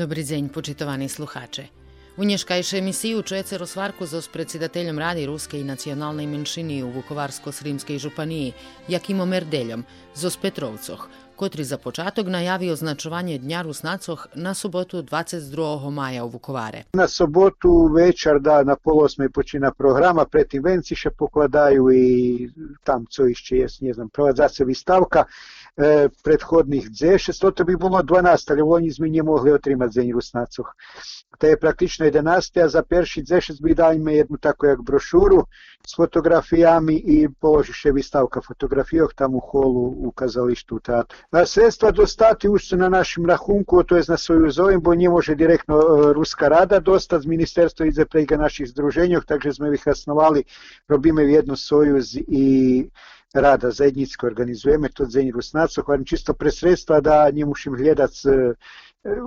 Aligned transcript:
Добрий 0.00 0.24
дзень, 0.24 0.48
почитувані 0.48 1.08
слухачі. 1.08 1.70
У 2.16 2.24
nješkajšej 2.24 2.78
emisiji 2.78 3.16
u 3.16 3.22
Čeceru 3.22 3.66
Svarku 3.66 4.06
s 4.06 4.28
predsedateljem 4.28 4.98
Radi 4.98 5.26
Ruske 5.26 5.60
i 5.60 5.64
nacionalnej 5.64 6.26
menšini 6.26 6.82
u 6.82 6.92
Vukovarsko-Srimskej 6.92 7.98
županiji, 7.98 8.52
Jakimom 8.88 9.32
Erdeljom, 9.32 9.84
zos 10.14 10.36
Petrovcoh, 10.36 11.08
kotri 11.36 11.64
za 11.64 11.78
počatok 11.78 12.26
najavio 12.26 12.76
značovanje 12.76 13.38
Dnja 13.38 13.62
Rusnacoh 13.62 14.26
na 14.34 14.54
sobotu 14.54 15.02
22. 15.02 15.90
maja 15.90 16.24
u 16.24 16.28
Vukovare. 16.28 16.82
Na 16.92 17.08
sobotu 17.08 17.90
večer, 17.96 18.40
da, 18.40 18.62
na 18.62 18.76
pol 18.76 19.04
osme 19.04 19.28
počina 19.28 19.70
programa, 19.70 20.24
pretim 20.24 20.62
venci 20.62 20.94
še 20.94 21.10
pokladaju 21.10 21.90
i 21.92 22.48
tam 22.84 23.06
co 23.10 23.26
išće, 23.26 23.56
jes, 23.56 23.80
ne 23.80 23.92
znam, 23.92 24.08
provadzacevi 24.08 24.74
stavka. 24.74 25.24
stavka 25.24 25.59
predhodnih 26.24 26.90
G600 26.90 27.64
bi 27.64 27.76
bilo 27.76 28.02
12, 28.02 28.50
ali 28.50 28.62
oni 28.62 28.90
z 28.90 28.98
nije 28.98 29.22
mogli 29.22 29.52
otrimati 29.52 29.92
Zenj 29.92 30.12
Rusnacov. 30.12 30.64
Te 31.38 31.48
je 31.48 31.60
praktično 31.60 32.06
11, 32.06 32.64
a 32.64 32.68
za 32.68 32.82
perši 32.82 33.22
G6 33.22 33.62
bi 33.62 33.74
dali 33.74 33.98
me 33.98 34.14
jednu 34.14 34.36
tako 34.36 34.66
jak 34.66 34.82
brošuru 34.82 35.46
s 35.86 35.96
fotografijami 35.96 36.94
i 36.94 37.28
položiše 37.40 37.92
vistavka 37.92 38.40
fotografijog 38.40 39.14
tam 39.14 39.34
u 39.34 39.40
holu 39.40 39.94
u 39.96 40.12
kazalištu 40.12 40.76
u 40.76 40.80
teatru. 40.80 41.18
Na 41.32 41.46
sredstva 41.46 41.90
dostati 41.90 42.48
už 42.48 42.68
su 42.68 42.76
na 42.76 42.88
našem 42.88 43.26
rahunku, 43.26 43.82
to 43.82 43.96
je 43.96 44.02
na 44.08 44.16
svoju 44.16 44.50
zovem, 44.50 44.80
bo 44.80 44.94
nje 44.94 45.08
može 45.08 45.34
direktno 45.34 45.80
Ruska 46.12 46.48
rada 46.48 46.80
dostati, 46.80 47.28
ministerstvo 47.28 47.86
iza 47.86 48.06
prega 48.06 48.36
naših 48.36 48.68
združenjog, 48.68 49.24
takže 49.24 49.52
smo 49.52 49.72
ih 49.72 49.86
osnovali, 49.86 50.44
robime 50.88 51.24
jednu 51.24 51.56
sojuz 51.56 52.16
i 52.16 52.86
rada 53.34 53.70
zajednicko 53.70 54.26
organizujeme 54.26 54.88
to 54.88 55.06
Dzenj 55.06 55.30
Rusnacov, 55.30 55.90
ali 55.90 56.06
čisto 56.06 56.34
pre 56.34 56.50
sredstva 56.50 57.00
da 57.00 57.30
nie 57.30 57.44
musim 57.44 57.76
gledat 57.76 58.10
e, 58.24 58.54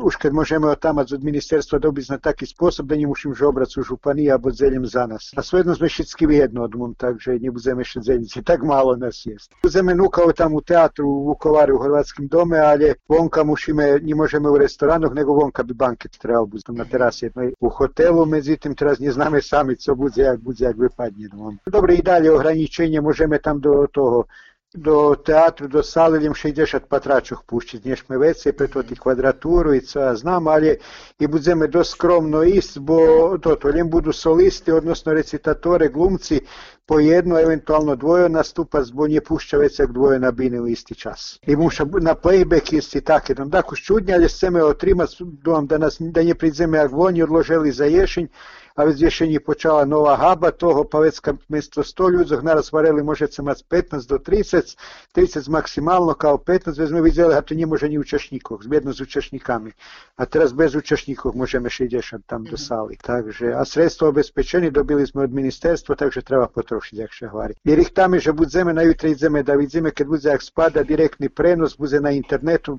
už 0.04 0.16
kad 0.16 0.34
možemo 0.34 0.68
od 0.68 0.80
tamac 0.80 1.12
od 1.12 1.24
ministerstva 1.24 1.80
dobiti 1.80 2.12
na 2.12 2.18
taki 2.18 2.46
sposob 2.46 2.88
da 2.88 2.96
nie 2.96 3.08
musim 3.08 3.36
žobrac 3.36 3.78
u 3.78 3.84
županiji 3.84 4.32
a 4.32 4.38
bod 4.38 4.54
zeljem 4.54 4.86
za 4.86 5.08
nas. 5.08 5.32
A 5.36 5.42
svejedno 5.42 5.76
sme 5.76 5.88
všetky 5.88 6.32
jedno 6.32 6.64
od 6.64 6.76
mum, 6.76 6.94
takže 6.98 7.40
nie 7.40 7.52
budeme 7.52 7.84
še 7.84 8.02
zeljici, 8.02 8.44
tak 8.44 8.64
malo 8.64 8.96
nas 8.96 9.26
jest. 9.26 9.54
Budeme 9.64 9.96
nukao 9.96 10.34
tam 10.34 10.54
u 10.54 10.62
teatru 10.62 11.08
u 11.08 11.26
Vukovaru 11.26 11.76
u 11.76 11.80
Hrvatskim 11.80 12.28
dome, 12.28 12.60
ali 12.60 12.94
vonka 13.10 13.44
mušime, 13.44 14.00
nie 14.04 14.16
možeme 14.16 14.50
u 14.50 14.58
restoranoh, 14.58 15.14
nego 15.14 15.34
vonka 15.34 15.64
bi 15.64 15.74
banket 15.74 16.18
trebalo 16.22 16.46
biti 16.46 16.72
na 16.72 16.86
terasi 16.86 17.26
jednoj 17.26 17.54
u 17.60 17.70
hotelu, 17.70 18.26
međutim 18.26 18.76
teraz 18.76 19.00
nie 19.00 19.12
zname 19.12 19.42
sami 19.42 19.78
co 19.78 19.96
bude 19.96 20.22
jak 20.22 20.40
bude 20.40 20.66
jak 20.66 20.78
vypadne. 20.78 21.58
Dobre 21.66 21.96
i 21.96 22.02
dalje 22.02 22.32
ograničenje 22.32 23.02
možeme 23.02 23.40
tam 23.40 23.60
do 23.60 23.88
toho 23.92 24.26
do 24.74 25.16
teatru, 25.16 25.68
do 25.68 25.84
sale 25.84 26.18
idem 26.18 26.34
60 26.34 26.88
patračoh 26.90 27.44
puščiť, 27.46 27.86
než 27.86 28.04
me 28.10 28.18
vece, 28.18 28.54
preto 28.58 28.84
ti 28.84 28.96
kvadraturu 28.96 29.74
i 29.74 29.82
co 29.82 30.00
ja 30.00 30.16
znam, 30.16 30.48
ali 30.48 30.78
i 31.20 31.28
budeme 31.28 31.68
dosť 31.68 31.92
skromno 31.92 32.44
ist, 32.44 32.80
bo 32.80 33.38
toto, 33.38 33.70
ljem 33.70 33.90
budu 33.90 34.14
solisti, 34.14 34.72
odnosno 34.72 35.14
recitatore, 35.14 35.90
glumci, 35.90 36.42
po 36.86 37.00
jedno, 37.00 37.40
eventualno 37.40 37.96
dvoje 37.96 38.30
nastupa, 38.30 38.84
zbo 38.84 39.08
nje 39.08 39.22
pušća 39.22 39.58
već 39.58 39.80
jak 39.80 39.92
dvoje 39.92 40.20
nabine 40.20 40.62
u 40.62 40.68
isti 40.68 40.96
čas. 40.96 41.40
I 41.48 41.56
muša 41.56 41.86
na 42.02 42.16
playback 42.16 42.78
isti 42.78 43.02
tak 43.02 43.30
jedan. 43.30 43.50
Dakle, 43.50 43.78
ščudnja, 43.78 44.16
ali 44.16 44.30
se 44.30 44.50
me 44.50 44.64
otrima, 44.64 45.08
dom 45.20 45.68
da, 45.68 45.78
nas, 45.78 45.98
da 46.00 46.24
nje 46.24 46.36
pridzeme 46.36 46.78
jak 46.78 46.92
vonji 46.92 47.24
odložili 47.24 47.72
za 47.72 47.86
ješenj, 47.86 48.28
а 48.76 48.86
ведь 48.86 49.14
ще 49.14 49.40
почала 49.40 49.86
нова 49.86 50.16
габа, 50.16 50.52
того 50.52 50.84
повестка 50.84 51.38
мистецтво 51.50 52.12
людзях 52.12 52.44
нараз 52.44 52.74
на 52.74 53.04
може 53.04 53.28
це 53.28 53.44
мати 53.44 53.64
15 53.70 54.10
до 54.10 54.18
30, 54.18 54.78
30 55.14 55.48
максимально, 55.48 56.14
као 56.14 56.38
15, 56.38 56.80
візьми 56.80 57.02
відділи, 57.02 57.34
а 57.36 57.42
то 57.42 57.56
не 57.56 57.66
може 57.66 57.90
ні 57.90 58.00
учасників, 58.00 58.60
згідно 58.64 58.94
з 58.94 59.02
учасниками. 59.02 59.74
А 60.16 60.26
teraz 60.26 60.52
без 60.52 60.76
учасників 60.76 61.36
можемо 61.36 61.70
60 61.70 62.22
там 62.26 62.46
до 62.46 62.58
сали. 62.58 62.98
Takže, 63.02 63.56
а 63.58 63.66
средства 63.66 64.10
обезпечені 64.10 64.70
добили 64.70 65.06
ми 65.14 65.24
від 65.24 65.34
міністерства, 65.34 65.96
так 65.96 66.12
що 66.12 66.22
треба 66.22 66.48
потрошити, 66.48 66.98
як 66.98 67.14
ще 67.14 67.28
говорить. 67.28 67.58
Jer 67.66 67.80
ih 67.80 67.94
tam 67.94 68.14
je, 68.14 68.20
že 68.20 68.32
budeme 68.32 68.74
na 68.74 68.82
jutri 68.82 69.12
ideme, 69.12 69.44
da 69.44 69.56
vidimo, 69.56 69.92
kad 69.92 70.08
bude 70.08 70.30
jak 70.30 70.42
spada 70.42 70.84
direktni 70.84 71.30
prenos, 71.30 71.78
bude 71.78 72.00
na 72.00 72.12
internetu, 72.12 72.78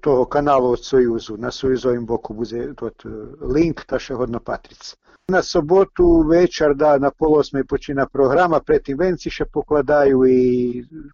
toho 0.00 0.24
kanalu 0.24 0.72
od 0.72 0.84
Sojuzu. 0.84 1.36
Na 1.36 1.50
Sojuzovim 1.50 2.06
boku 2.06 2.34
bude 2.34 2.74
tot 2.74 3.04
link, 3.54 3.84
ta 3.86 3.98
še 3.98 4.14
hodno 4.14 4.40
patric. 4.40 4.94
Na 5.30 5.42
sobotu 5.42 6.22
večer, 6.26 6.74
da 6.74 6.98
na 6.98 7.10
pol 7.10 7.36
osmej 7.38 7.64
počina 7.64 8.06
programa, 8.06 8.58
predtem 8.60 8.98
venci 8.98 9.30
še 9.30 9.46
pokladaju 9.46 10.24
i 10.26 10.40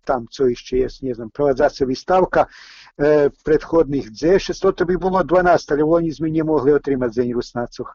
tam 0.04 0.26
co 0.32 0.48
išće 0.48 0.78
jest, 0.78 1.02
ne 1.02 1.14
znam, 1.14 1.30
prowadzacija 1.30 1.86
výstavka 1.86 2.46
prethodnih 3.44 4.10
D6, 4.10 4.72
to 4.74 4.84
bi 4.84 4.96
bilo 4.96 5.22
12, 5.22 5.72
ali 5.72 5.82
oni 5.82 6.12
mi 6.20 6.30
nie 6.30 6.44
mogli 6.44 6.72
otrimati 6.72 7.12
Dzenj 7.12 7.32
Rusnacoh. 7.32 7.94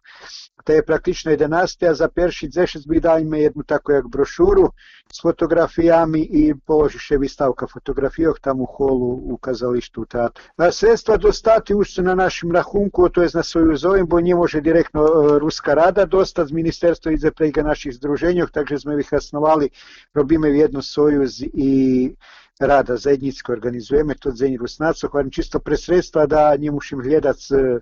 To 0.64 0.74
je 0.74 0.86
praktično 0.86 1.32
11, 1.32 1.90
a 1.90 1.94
za 1.94 2.08
perši 2.08 2.50
D6 2.50 2.88
bi 2.88 3.00
dajme 3.00 3.42
jednu 3.42 3.64
tako 3.64 3.92
jak 3.92 4.08
brošuru 4.08 4.70
s 5.14 5.22
fotografijami 5.22 6.22
i 6.22 6.54
položiše 6.66 7.18
výstavka 7.18 7.68
fotografijog 7.68 8.40
tam 8.40 8.62
u 8.62 8.66
holu 8.66 9.20
u 9.34 9.38
kazalištu 9.38 10.02
u 10.02 10.06
teatru. 10.06 10.44
A 10.58 10.72
sredstva 10.72 11.18
dostati 11.18 11.74
už 11.74 11.94
su 11.94 12.04
na 12.04 12.16
našem 12.16 12.52
rahunku, 12.52 13.10
to 13.10 13.22
je 13.22 13.30
na 13.34 13.44
svoju 13.44 13.78
zovem, 13.78 14.08
bo 14.08 14.20
nie 14.20 14.36
može 14.36 14.62
direktno 14.62 15.02
e, 15.02 15.40
Ruska 15.40 15.74
rada 15.74 16.06
dostat 16.06 16.48
z 16.48 16.52
ministerstva 16.52 17.12
iza 17.12 17.32
prega 17.32 17.64
naših 17.64 17.94
združenjov, 17.94 18.52
takže 18.52 18.80
sme 18.80 19.00
ih 19.00 19.14
osnovali, 19.14 19.70
robíme 20.14 20.50
jednu 20.50 20.82
sojuz 20.82 21.42
i 21.42 22.16
rada 22.62 22.98
zajednicko 22.98 23.52
organizujeme 23.52 24.16
to 24.16 24.32
Dzenj 24.32 24.58
Rusnacov, 24.58 25.10
ali 25.14 25.32
čisto 25.32 25.60
pre 25.60 25.78
sredstva 25.78 26.26
da 26.26 26.58
nie 26.58 26.72
musim 26.72 27.00
gledat 27.00 27.38
e, 27.52 27.80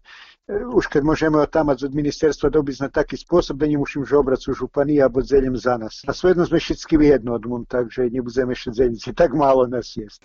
už 0.76 0.88
kad 0.88 1.04
možemo 1.04 1.46
tamac 1.46 1.84
od 1.84 1.96
ministerstva 1.96 2.50
dobiti 2.50 2.84
na 2.84 2.90
taki 2.90 3.18
sposob 3.18 3.58
da 3.58 3.68
nie 3.68 3.78
musim 3.78 4.06
žobrac 4.06 4.48
u 4.48 4.54
županiji 4.54 5.02
a 5.02 5.10
zeljem 5.22 5.58
za 5.58 5.78
nas. 5.78 6.04
A 6.08 6.14
svejedno 6.14 6.46
sme 6.46 6.60
všetky 6.60 7.02
jedno 7.02 7.34
od 7.34 7.46
mum, 7.46 7.66
takže 7.66 8.10
nie 8.10 8.22
budeme 8.22 8.56
še 8.56 8.72
zeljici, 8.72 9.14
tak 9.14 9.34
malo 9.34 9.68
nas 9.68 9.98
jest. 9.98 10.24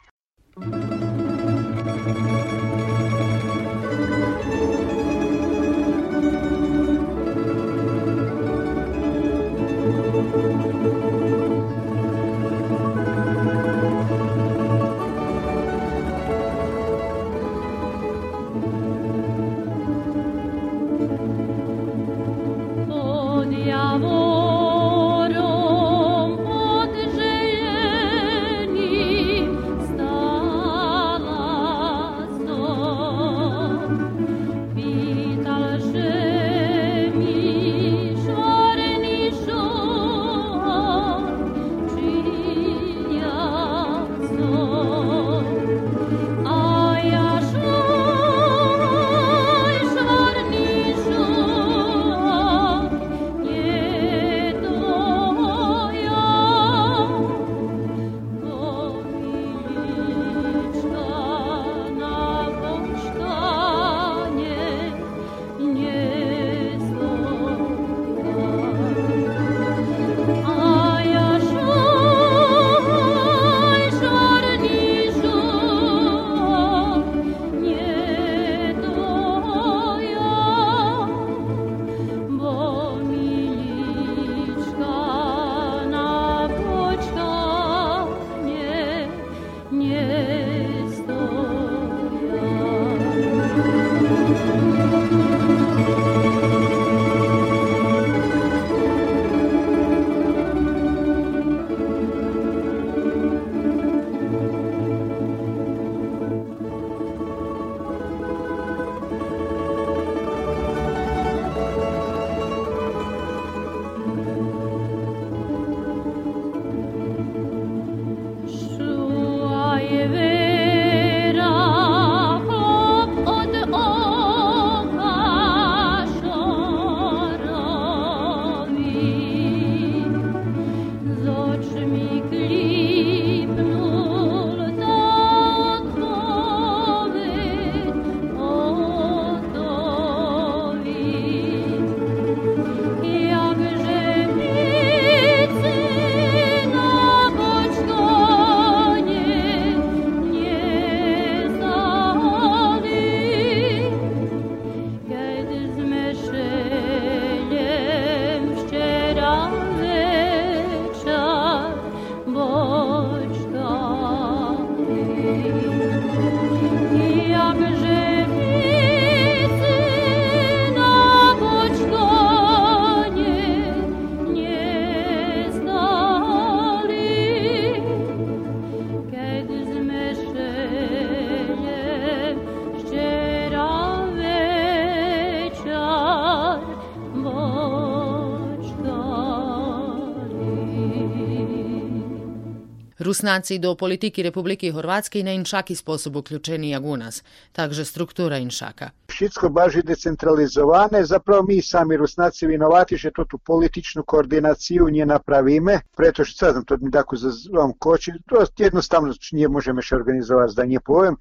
Rusnaci 193.14 193.58
do 193.58 193.74
politiki 193.74 194.22
Republike 194.22 194.72
Hrvatske 194.72 195.20
i 195.20 195.22
na 195.22 195.32
inšaki 195.32 195.74
sposob 195.76 196.16
uključeni 196.16 196.74
Agunas, 196.74 197.22
takže 197.52 197.84
struktura 197.84 198.38
inšaka. 198.38 198.90
Všetko 199.06 199.48
baži 199.48 199.82
decentralizovane, 199.82 201.04
zapravo 201.04 201.42
mi 201.42 201.62
sami 201.62 201.96
Rusnaci 201.96 202.46
vinovati, 202.46 202.96
že 202.96 203.12
tu 203.28 203.38
političnu 203.38 204.02
koordinaciju 204.02 204.88
nje 204.90 205.06
napravime, 205.06 205.80
preto 205.96 206.24
što 206.24 206.38
sad 206.38 206.64
to 206.64 206.76
mi 206.80 206.90
tako 206.90 207.16
zazvam 207.16 207.72
koči, 207.78 208.12
to 208.26 208.44
jednostavno 208.58 209.14
nje 209.32 209.48
možemo 209.48 209.82
še 209.82 209.94
organizovati, 209.94 210.54
da 210.56 210.64
nje 210.64 210.80
povem, 210.80 211.16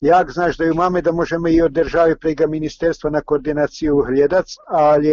Jak 0.00 0.30
znaš 0.30 0.56
da 0.56 0.64
ju 0.64 0.74
máme, 0.74 1.02
da 1.02 1.12
možeme 1.12 1.52
i 1.52 1.62
od 1.62 1.72
države 1.72 2.16
prega 2.16 2.46
ministerstva 2.46 3.10
na 3.10 3.20
koordinaciju 3.20 4.02
hljadac, 4.06 4.54
ali 4.66 5.12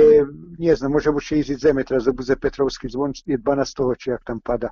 ne 0.59 0.75
znam, 0.75 0.91
može 0.91 1.12
buće 1.12 1.39
iz 1.39 1.47
zemetra 1.62 2.00
za 2.00 2.12
buze 2.12 2.35
Petrovski 2.35 2.89
zvon 2.89 3.13
i 3.25 3.38
12. 3.38 3.97
či 3.97 4.09
jak 4.09 4.24
tam 4.24 4.39
pada 4.39 4.69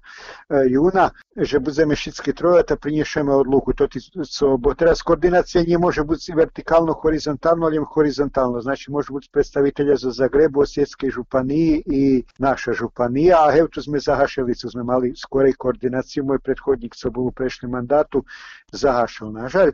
e, 0.49 0.55
juna, 0.67 1.09
že 1.37 1.59
budeme 1.59 1.95
šitski 1.95 2.33
trojata, 2.33 2.75
prinješeme 2.75 3.33
odluku. 3.33 3.73
To 3.73 3.87
ti, 3.87 3.99
so, 4.23 4.57
bo 4.57 4.73
teraz 4.73 5.01
koordinacija 5.01 5.63
nije 5.63 5.77
može 5.77 6.03
biti 6.03 6.33
vertikalno, 6.35 6.93
horizontalno, 6.93 7.65
ali 7.65 7.79
horizontalno. 7.93 8.61
Znači 8.61 8.91
može 8.91 9.13
biti 9.13 9.29
predstavitelja 9.31 9.95
za 9.95 10.11
Zagrebu, 10.11 10.61
Osjetske 10.61 11.09
županiji 11.09 11.83
i 11.85 12.23
naša 12.37 12.73
županija, 12.73 13.37
a 13.47 13.57
evo 13.57 13.67
tu 13.67 13.81
sme 13.81 13.99
Zahaševicu, 13.99 14.69
sme 14.69 14.83
mali 14.83 15.13
skorej 15.15 15.53
koordinaciju, 15.53 16.25
moj 16.25 16.39
prethodnik 16.39 16.95
co 16.95 17.11
bol 17.11 17.27
u 17.27 17.31
prešli 17.31 17.69
mandatu, 17.69 18.23
zahašal, 18.71 19.31
nažalj. 19.31 19.71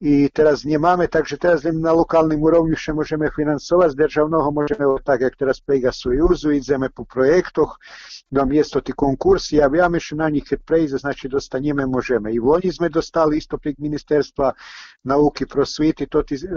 I 0.00 0.30
teraz 0.32 0.64
nie 0.64 0.78
mamy, 0.78 1.08
takže 1.08 1.36
teraz 1.36 1.60
na 1.64 1.92
lokálnym 1.92 2.40
úrovni 2.40 2.72
še 2.72 2.96
môžeme 2.96 3.28
financovať, 3.28 3.92
z 3.92 3.96
državného 4.00 4.48
môžeme, 4.48 4.84
tak 5.04 5.20
jak 5.20 5.36
teraz 5.36 5.60
prejga 5.60 5.92
Sojuzu, 5.92 6.56
ideme 6.56 6.88
po 6.88 7.04
projektoch, 7.04 7.76
do 8.32 8.46
mjesto 8.48 8.80
ti 8.80 8.96
konkursi, 8.96 9.60
a 9.60 9.68
viame 9.68 10.00
še 10.00 10.16
na 10.16 10.30
njih 10.32 10.48
kad 10.48 10.64
prejde, 10.64 10.96
znači 10.96 11.28
dostanjeme 11.28 11.84
možeme. 11.86 12.32
I 12.32 12.40
v 12.40 12.48
Loni 12.48 12.72
sme 12.72 12.88
dostali 12.88 13.36
isto 13.36 13.58
prek 13.58 13.76
Ministerstva 13.76 14.52
nauki 15.04 15.44
prosviti, 15.46 16.06
to 16.06 16.22
ti 16.22 16.40
e, 16.40 16.48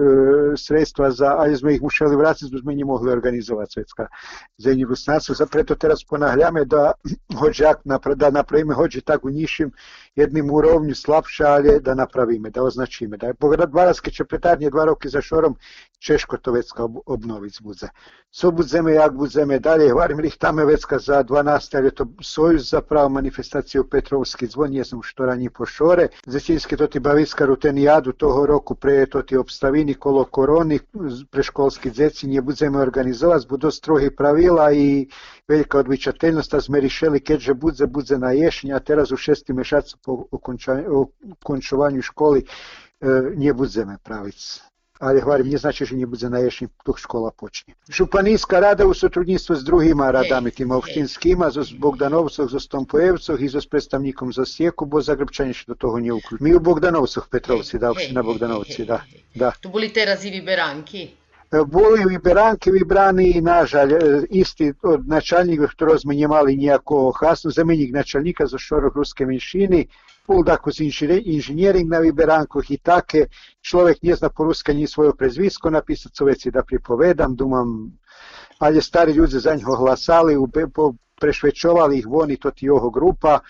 sredstva 0.56 1.12
za, 1.12 1.36
ali 1.36 1.56
sme 1.60 1.76
ih 1.76 1.82
mušali 1.82 2.16
vratiti, 2.16 2.48
sme 2.48 2.76
ne 2.76 2.86
mogli 2.86 3.12
organizovati 3.12 3.72
svjetska 3.72 4.08
zemlji 4.58 4.86
Rusnacu, 4.86 5.36
preto 5.52 5.76
teraz 5.76 6.06
ponahljame 6.08 6.66
da 6.66 6.94
hođak, 7.40 7.84
da 8.16 8.30
napravime 8.30 8.76
tak 9.06 9.26
u 9.26 9.30
nižšim 9.30 9.72
jednim 10.16 10.52
urovnju 10.52 10.96
slabša, 10.96 11.48
ali 11.48 11.80
da 11.82 11.96
napravime, 11.96 12.50
da 12.50 12.64
označime. 12.64 13.18
Da 13.18 13.33
je 13.34 13.38
Bogradvaravske 13.40 14.12
čepetarnje 14.12 14.70
dva 14.70 14.86
roky 14.86 15.10
za 15.10 15.22
šorom 15.22 15.58
Češko 16.04 16.38
to 16.38 16.52
vecka 16.52 16.88
obnović 17.06 17.62
budze. 17.62 17.88
Co 18.32 18.52
budzeme, 18.52 18.94
jak 18.94 19.14
budzeme 19.14 19.60
dalje, 19.60 19.92
hvarim 19.92 20.26
ih 20.26 20.36
tame 20.38 20.66
vecka 20.66 21.00
za 21.00 21.24
12, 21.24 21.78
ali 21.78 21.88
je 21.88 21.92
to 21.92 22.06
sojuz 22.22 22.70
zapravo 22.70 23.10
manifestaciju 23.10 23.88
Petrovski 23.90 24.48
zvon, 24.48 24.74
jesam 24.74 25.00
što 25.04 25.26
ranji 25.26 25.50
pošore. 25.50 26.08
Zećinski 26.26 26.78
to 26.78 26.88
ti 26.88 27.00
baviska 27.00 27.46
rutenijadu 27.46 28.12
toho 28.12 28.46
roku 28.46 28.76
pre 28.76 29.06
to 29.06 29.22
ti 29.22 29.38
obstavini 29.38 29.94
kolo 29.94 30.26
koroni, 30.26 30.80
preškolski 31.32 31.92
dzeci 31.92 32.28
nje 32.28 32.42
budzeme 32.42 32.80
organizovati, 32.80 33.48
budu 33.50 33.72
strohi 33.72 34.16
pravila 34.16 34.74
i 34.74 35.08
velika 35.48 35.78
odvičateljnost, 35.78 36.54
a 36.54 36.62
sme 36.62 36.80
rišeli 36.80 37.20
keďže 37.20 37.54
budze, 37.54 37.88
budze 37.88 38.18
na 38.18 38.32
ješenja, 38.32 38.76
a 38.76 38.80
teraz 38.80 39.12
u 39.12 39.18
šesti 39.18 39.54
mešacu 39.54 39.98
po 40.04 40.26
ukončovanju 41.42 42.02
školi 42.02 42.46
не 43.36 43.54
будемо 43.54 43.98
правити. 44.04 44.38
Але 45.00 45.20
говорю, 45.20 45.44
не 45.44 45.58
значить, 45.58 45.88
що 45.88 45.98
не 45.98 46.06
буде 46.06 46.30
наєшні, 46.30 46.68
тух 46.86 47.00
школа 47.00 47.32
почне. 47.38 47.74
Шупанійська 47.90 48.60
рада 48.60 48.86
у 48.86 48.94
сотрудництві 48.94 49.56
з 49.56 49.64
другими 49.64 50.12
радами, 50.12 50.52
тими 50.52 50.76
овчинськими, 50.76 51.52
з 51.52 51.72
Богдановцях, 51.72 52.50
з 52.50 52.60
Стомпоєвцях 52.60 53.42
і 53.42 53.50
з 53.50 53.66
представником 53.66 54.34
з 54.34 54.46
Сєку, 54.46 54.86
бо 54.86 55.02
Загребчані 55.02 55.54
ще 55.54 55.66
до 55.68 55.76
того 55.76 56.00
не 56.00 56.12
включили. 56.14 56.50
Ми 56.50 56.58
у 56.58 56.60
Богдановцях, 56.60 57.28
Петровці, 57.28 57.78
да, 57.78 57.92
община 57.92 58.24
Богдановці, 58.24 58.84
да. 58.84 59.04
да. 59.36 59.54
То 59.60 59.70
були 59.70 59.92
зараз 59.96 60.26
і 60.26 60.32
вибиранки? 60.32 61.10
Були 61.53 62.05
вибранки 62.05 62.71
вибрані, 62.71 63.41
на 63.41 63.67
жаль, 63.67 64.23
істі 64.31 64.75
od 64.83 65.09
начальників, 65.09 65.69
хто 65.69 65.97
ми 66.05 66.17
не 66.17 66.29
мали 66.29 66.55
ніякого 66.55 67.13
хасну, 67.13 67.51
замінник 67.51 67.93
начальника 67.93 68.47
за 68.47 68.59
шорох 68.59 68.95
руської 68.95 69.27
меншини, 69.27 69.89
був 70.29 70.45
також 70.45 70.81
інженеринг 70.81 71.91
на 71.91 72.01
вибранках 72.01 72.71
і 72.71 72.77
таке. 72.77 73.27
Чоловік 73.61 74.03
не 74.03 74.15
зна 74.15 74.29
по-руськи 74.29 74.75
ні 74.75 74.87
своє 74.87 75.13
призвиsko 75.13 75.71
написати, 75.71 76.15
совеці 76.15 76.51
да 76.51 76.63
приповедам, 76.63 77.35
думам, 77.35 77.93
але 78.59 78.81
старі 78.81 79.13
люди 79.13 79.41
за 79.41 79.57
нього 79.57 79.75
гласали, 79.77 80.37
prešvećovali 81.19 81.99
ih 81.99 82.07
voni, 82.07 82.37
to 82.37 82.51
ti 82.51 82.67
jeho 82.67 82.91
grupa, 82.91 83.41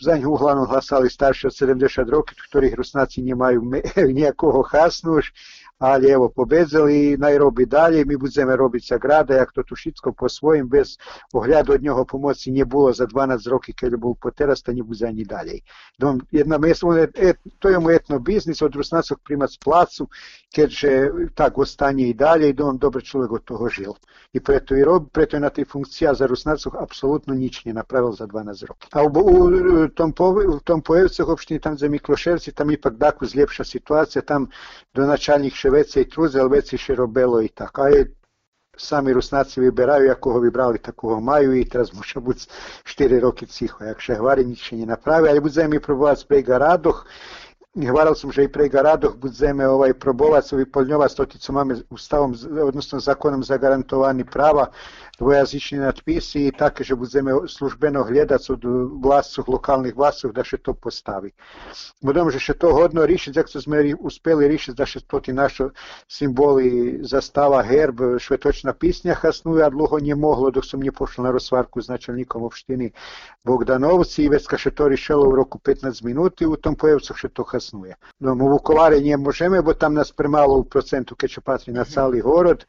za 0.00 0.16
nju 0.16 0.30
uglavnom 0.30 0.66
glasali 0.66 1.10
starši 1.10 1.46
od 1.46 1.54
70 1.54 2.08
rokів, 2.08 2.36
ktorých 2.50 2.74
Rusnaci 2.74 3.22
nemajú 3.22 3.62
nejakого 4.20 4.62
hasnuš, 4.62 5.32
Ali 5.79 6.11
evo 6.11 6.29
pobedzeli 6.29 7.17
Nairobi 7.17 7.65
dalje, 7.65 8.05
mi 8.05 8.17
budeme 8.17 8.55
robiť 8.55 8.83
sa 8.83 8.97
grada, 8.97 9.35
jak 9.35 9.51
to 9.51 9.63
tu 9.63 9.75
všetko 9.75 10.11
po 10.11 10.29
svojim, 10.29 10.67
bez 10.67 10.97
ohľadu 11.33 11.73
od 11.73 11.81
njoho 11.81 12.05
pomoci 12.05 12.51
nie 12.51 12.65
było 12.65 12.93
za 12.93 13.07
12 13.07 13.47
roky, 13.47 13.73
keď 13.73 13.95
bol 13.95 14.15
poteraz, 14.15 14.61
to 14.61 14.71
nie 14.71 14.83
bude 14.83 15.07
ani 15.07 15.23
dalej. 15.23 15.63
Dom, 15.99 16.19
jedna 16.31 16.57
mjesto, 16.57 16.91
et, 16.97 17.39
to 17.59 17.69
je 17.69 17.79
mu 17.79 17.89
etno 17.89 18.19
biznis, 18.19 18.61
od 18.61 18.75
Rusnacog 18.75 19.19
primac 19.23 19.57
placu, 19.57 20.07
keďže 20.53 21.11
tak 21.35 21.57
ostanie 21.57 22.09
i 22.09 22.13
dalje 22.13 22.49
i 22.49 22.53
dom 22.53 22.77
dobar 22.77 23.03
človek 23.03 23.31
od 23.31 23.43
toho 23.45 23.69
žil. 23.69 23.93
I 24.33 24.39
preto 24.39 24.75
i 24.75 24.83
robi, 24.83 25.09
preto 25.13 25.37
je 25.37 25.41
na 25.41 25.49
tej 25.49 25.65
funkciji, 25.65 26.11
za 26.13 26.27
Rusnacog 26.27 26.75
apsolutno 26.75 27.33
nič 27.33 27.65
nije 27.65 27.73
napravil 27.73 28.11
za 28.11 28.27
12 28.27 28.65
roky. 28.67 28.87
A 28.91 29.03
u, 29.03 29.07
u 29.07 29.87
tom, 29.87 30.11
po, 30.11 30.29
u 30.29 30.59
tom 30.59 30.81
Pojevcov 30.81 31.29
opštini, 31.29 31.59
tam 31.59 31.77
za 31.77 31.87
Mikloševci, 31.87 32.51
tam 32.51 32.71
ipak 32.71 32.97
dakle 32.97 33.27
zljepša 33.27 33.63
situacija, 33.63 34.21
tam 34.21 34.47
do 34.93 35.05
načalnih 35.05 35.53
še 35.53 35.68
vecej 35.69 36.09
truzel, 36.09 36.49
veci 36.49 36.77
še 36.77 36.95
robelo 36.95 37.41
i 37.41 37.49
tako. 37.49 37.89
A 37.89 38.05
sami 38.79 39.11
Rusnaci 39.11 39.59
vyberajú, 39.59 40.07
ako 40.07 40.27
ho 40.31 40.39
vybrali, 40.39 40.79
tako 40.79 41.15
ho 41.15 41.19
majú 41.19 41.51
i 41.51 41.67
teraz 41.67 41.91
môže 41.91 42.15
buď 42.23 42.47
4 42.87 43.19
roky 43.19 43.43
cicho, 43.43 43.83
jak 43.83 43.99
še 43.99 44.15
hvari 44.15 44.47
nič 44.47 44.71
nie 44.71 44.87
napravi, 44.87 45.27
ale 45.27 45.43
mi 45.67 45.79
probovať 45.83 46.17
sprega 46.23 46.57
radoch, 46.57 47.03
Hvaral 47.77 48.17
som, 48.17 48.33
že 48.33 48.43
i 48.43 48.49
pre 48.49 48.65
Garadoh 48.65 49.13
budeme 49.13 49.61
ovaj 49.61 49.93
probovac, 50.01 50.41
vyplňovať 50.41 51.09
to, 51.13 51.23
co 51.37 51.49
máme 51.53 51.77
ustavom, 51.93 52.33
odnosno 52.65 52.97
zakonom 52.97 53.45
zagarantovani 53.45 54.25
prava, 54.25 54.73
dvojazyčni 55.19 55.77
nadpisi 55.83 56.47
i 56.47 56.55
také, 56.55 56.83
že 56.83 56.95
budeme 56.95 57.35
službeno 57.47 58.07
hľadať 58.07 58.43
od 58.55 58.61
vlastcov, 59.03 59.45
lokálnych 59.47 59.95
vlastcov, 59.95 60.33
da 60.33 60.43
še 60.43 60.57
to 60.57 60.73
postavi. 60.73 61.35
Budem, 62.01 62.31
že 62.31 62.39
še 62.39 62.55
to 62.55 62.71
hodno 62.73 63.05
rišiť, 63.05 63.37
ak 63.37 63.47
sme 63.51 63.93
uspeli 63.99 64.47
rišiť, 64.47 64.73
da 64.73 64.87
še 64.89 65.03
to 65.05 65.19
ti 65.19 65.35
naše 65.35 65.69
simboli 66.07 67.03
zastava, 67.05 67.61
herb, 67.61 68.17
švetočna 68.17 68.73
pisnja 68.73 69.13
hasnuju, 69.13 69.61
a 69.61 69.69
dlho 69.69 69.99
nie 69.99 70.15
moglo, 70.15 70.49
dok 70.49 70.65
som 70.65 70.81
nie 70.81 70.91
pošla 70.91 71.29
na 71.29 71.31
rozvarku 71.35 71.83
s 71.83 71.91
načelnikom 71.91 72.47
opštiny 72.47 72.89
Bogdanovci 73.43 74.25
i 74.25 74.31
već 74.31 74.47
ka 74.47 74.57
še 74.57 74.71
to 74.71 74.87
rišelo 74.87 75.29
u 75.29 75.35
roku 75.35 75.59
15 75.59 76.03
minuti, 76.03 76.47
u 76.47 76.55
tom 76.55 76.79
pojevcu 76.79 77.13
še 77.13 77.29
to 77.29 77.43
hasnuje. 77.43 77.99
No, 78.19 78.33
u 78.33 78.49
Vukovare 78.55 79.01
nie 79.03 79.17
možeme, 79.17 79.61
bo 79.61 79.75
tam 79.75 79.93
nas 79.93 80.11
premalo 80.11 80.57
u 80.57 80.63
procentu 80.63 81.19
keď 81.19 81.29
čo 81.29 81.41
patrí 81.43 81.75
na 81.75 81.83
celý 81.83 82.23
город, 82.23 82.63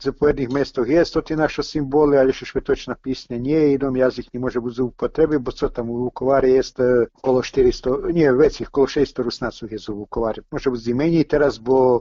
zapojednih 0.00 0.50
mestoch 0.50 0.88
je 0.88 1.04
to 1.04 1.20
ti 1.20 1.36
naše 1.36 1.62
simbole, 1.62 2.18
ali 2.18 2.32
še 2.32 2.46
švetočna 2.46 2.94
pisnja 3.02 3.38
nije 3.38 3.72
i 3.72 3.78
dom 3.78 3.96
jazik 3.96 4.32
ne 4.32 4.40
može 4.40 4.60
biti 4.60 4.82
upotrebi, 4.82 5.38
bo 5.38 5.52
co 5.52 5.68
tam 5.68 5.90
u 5.90 5.96
Vukovari 5.96 6.52
jest 6.52 6.80
okolo 7.14 7.42
400, 7.42 8.12
nije 8.12 8.32
većih, 8.32 8.68
okolo 8.68 8.86
600 8.86 9.22
rusnacov 9.22 9.72
je 9.72 9.78
za 9.78 9.92
Vukovari. 9.92 10.42
Može 10.50 10.70
biti 10.70 10.82
zimenji 10.84 11.24
teraz, 11.24 11.58
bo 11.58 12.00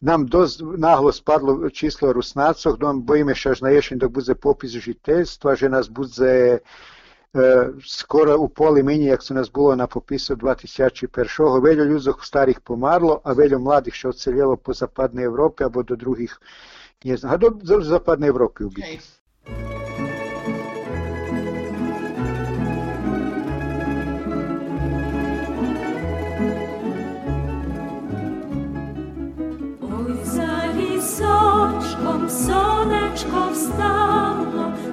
nam 0.00 0.26
dost 0.26 0.62
naglo 0.76 1.12
spadlo 1.12 1.70
číslo 1.70 2.12
Rusnacov, 2.12 2.76
dom 2.76 3.02
bojíme 3.06 3.34
še 3.34 3.54
až 3.54 3.60
na 3.64 3.70
ješen, 3.72 3.98
dok 3.98 4.12
bude 4.12 4.34
popis 4.34 4.70
žiteljstva, 4.70 5.54
že 5.54 5.68
nas 5.68 5.88
bude 5.88 6.58
Е, 7.36 7.70
скоро 7.84 8.38
у 8.38 8.48
полі 8.48 8.82
мені, 8.82 9.04
як 9.04 9.20
у 9.30 9.34
нас 9.34 9.50
було 9.50 9.76
на 9.76 9.86
попису 9.86 10.34
2001-го, 10.34 11.60
велю 11.60 11.84
людзох 11.84 12.24
старих 12.24 12.60
помарло, 12.60 13.20
а 13.24 13.32
велю 13.32 13.58
младих, 13.58 13.94
що 13.94 14.08
оцеліло 14.08 14.56
по 14.56 14.72
Западній 14.72 15.20
Європі 15.20 15.64
або 15.64 15.82
до 15.82 15.96
других, 15.96 16.42
не 17.04 17.16
знаю, 17.16 17.38
а 17.42 17.50
до 17.50 17.82
Западної 17.82 18.28
Європи 18.28 18.64
вбіг. 18.64 19.00
Сонечко, 31.04 32.28
сонечко 32.28 33.50
встав. 33.52 34.23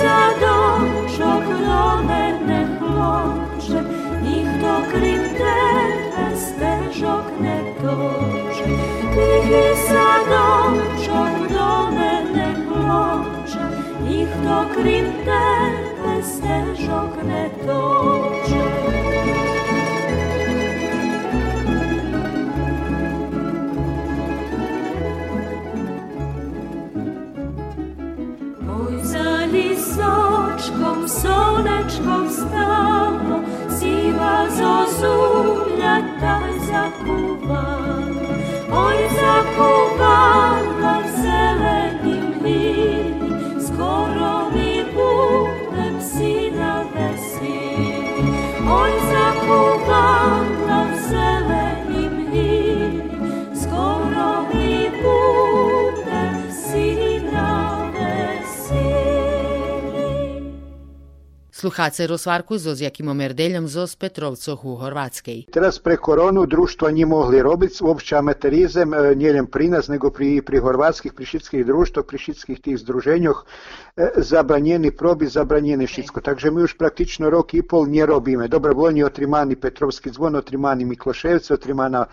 sun. 0.00 0.29
Jakimom 62.80 63.20
Erdeljom 63.20 63.68
zo 63.68 63.86
s 63.86 63.96
Petrovcoh 63.96 64.64
u 64.64 64.76
Horvatskej. 64.76 65.44
Teraz 65.52 65.78
pre 65.78 65.96
koronu 65.96 66.46
društva 66.46 66.90
nije 66.90 67.06
mogli 67.06 67.42
robiti 67.42 67.84
uopće 67.84 68.16
amaterizem, 68.16 68.94
e, 68.94 69.14
njeljem 69.14 69.46
pri 69.46 69.68
nas, 69.68 69.88
nego 69.88 70.10
pri, 70.10 70.42
pri 70.42 70.58
horvatskih, 70.58 71.12
pri 71.12 71.26
šitskih 71.26 71.66
društva, 71.66 72.02
pri 72.02 72.18
šitskih 72.18 72.60
tih 72.60 72.78
združenjoh, 72.78 73.44
e, 73.96 74.08
zabranjeni 74.16 74.90
probi, 74.90 75.26
zabranjeni 75.26 75.86
šitsko. 75.86 76.20
Takže 76.20 76.50
mi 76.50 76.62
už 76.62 76.76
praktično 76.76 77.30
rok 77.30 77.54
i 77.54 77.62
pol 77.62 77.86
nje 77.86 78.06
robime. 78.06 78.48
Dobro, 78.48 78.74
volnji 78.74 79.04
otrimani 79.04 79.56
Petrovski 79.56 80.10
zvon, 80.10 80.36
otrimani 80.36 80.84
Mikloševce, 80.84 81.54
otrimana 81.54 82.06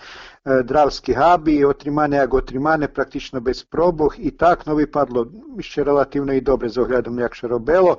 e, 0.46 0.64
Dravski 0.64 1.14
habi, 1.14 1.66
otrimane 1.66 2.20
agotrimane, 2.20 2.88
praktično 2.88 3.40
bez 3.40 3.64
proboh 3.64 4.16
i 4.18 4.32
tak 4.32 4.66
novi 4.66 4.92
padlo, 4.92 5.26
še 5.60 5.84
relativno 5.84 6.34
i 6.34 6.42
dobre 6.42 6.70
za 6.70 6.82
ogledom 6.82 7.20
jakše 7.20 7.48
robelo. 7.48 7.98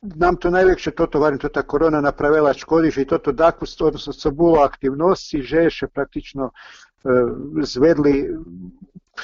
nam 0.00 0.36
to 0.36 0.50
najveće 0.50 0.90
toto, 0.90 1.20
varim 1.20 1.38
to 1.38 1.48
ta 1.48 1.62
korona 1.62 2.00
napravila 2.00 2.52
škodiš 2.54 2.96
i 2.96 3.04
toto 3.04 3.32
dakost, 3.32 3.82
odnosno 3.82 4.12
so 4.12 4.30
bilo 4.30 4.58
aktivnosti, 4.58 5.42
žeše 5.42 5.86
praktično 5.86 6.50
e, 7.04 7.08
zvedli 7.62 8.36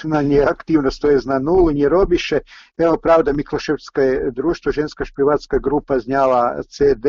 na 0.05 0.23
nje 0.23 0.41
aktivnost, 0.41 1.01
to 1.01 1.11
je 1.11 1.21
na 1.25 1.39
nulu, 1.39 1.71
nje 1.73 1.89
robiše. 1.89 2.39
Evo 2.79 2.97
pravda 2.97 3.33
Mikloševska 3.33 4.03
je 4.03 4.31
društvo, 4.31 4.73
ženska 4.73 5.05
špivatska 5.05 5.59
grupa 5.59 5.99
znjala 5.99 6.63
CD, 6.63 7.07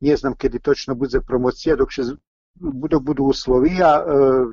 ne 0.00 0.16
znam 0.16 0.34
kedi 0.34 0.58
točno 0.58 0.94
bude 0.94 1.20
promocija, 1.20 1.76
dok 1.76 1.92
će 1.92 2.02
dok 2.90 3.02
budu 3.02 3.22
uslovija, 3.24 4.04